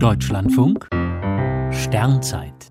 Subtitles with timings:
[0.00, 0.88] Deutschlandfunk
[1.72, 2.70] Sternzeit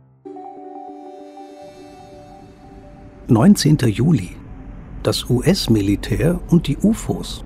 [3.27, 3.79] 19.
[3.79, 4.29] Juli.
[5.03, 7.43] Das US-Militär und die UFOs.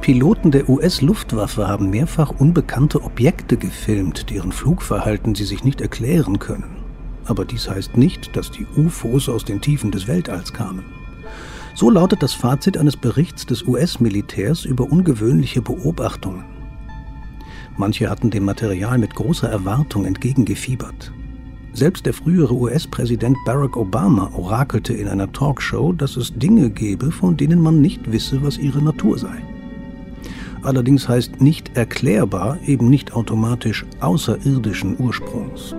[0.00, 6.82] Piloten der US-Luftwaffe haben mehrfach unbekannte Objekte gefilmt, deren Flugverhalten sie sich nicht erklären können.
[7.24, 10.84] Aber dies heißt nicht, dass die UFOs aus den Tiefen des Weltalls kamen.
[11.76, 16.57] So lautet das Fazit eines Berichts des US-Militärs über ungewöhnliche Beobachtungen.
[17.78, 21.12] Manche hatten dem Material mit großer Erwartung entgegengefiebert.
[21.72, 27.36] Selbst der frühere US-Präsident Barack Obama orakelte in einer Talkshow, dass es Dinge gebe, von
[27.36, 29.44] denen man nicht wisse, was ihre Natur sei.
[30.62, 35.76] Allerdings heißt nicht erklärbar eben nicht automatisch außerirdischen Ursprungs.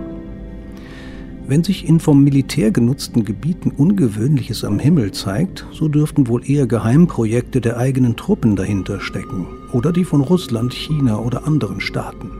[1.50, 6.68] Wenn sich in vom Militär genutzten Gebieten Ungewöhnliches am Himmel zeigt, so dürften wohl eher
[6.68, 12.30] Geheimprojekte der eigenen Truppen dahinter stecken oder die von Russland, China oder anderen Staaten.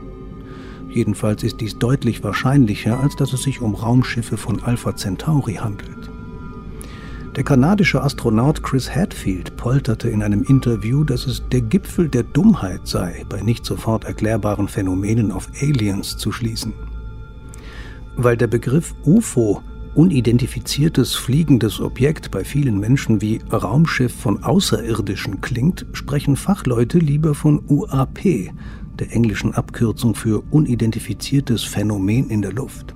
[0.93, 6.09] Jedenfalls ist dies deutlich wahrscheinlicher, als dass es sich um Raumschiffe von Alpha Centauri handelt.
[7.35, 12.87] Der kanadische Astronaut Chris Hadfield polterte in einem Interview, dass es der Gipfel der Dummheit
[12.87, 16.71] sei, bei nicht sofort erklärbaren Phänomenen auf Aliens zu schließen.
[18.23, 19.63] Weil der Begriff UFO
[19.95, 27.63] unidentifiziertes fliegendes Objekt bei vielen Menschen wie Raumschiff von Außerirdischen klingt, sprechen Fachleute lieber von
[27.67, 28.51] UAP,
[28.99, 32.93] der englischen Abkürzung für unidentifiziertes Phänomen in der Luft.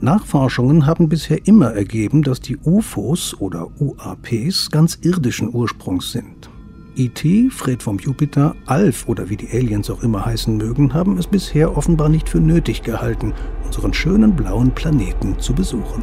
[0.00, 6.48] Nachforschungen haben bisher immer ergeben, dass die UFOs oder UAPs ganz irdischen Ursprungs sind.
[6.96, 11.26] E.T., Fred vom Jupiter, Alf oder wie die Aliens auch immer heißen mögen, haben es
[11.26, 13.32] bisher offenbar nicht für nötig gehalten,
[13.64, 16.02] unseren schönen blauen Planeten zu besuchen.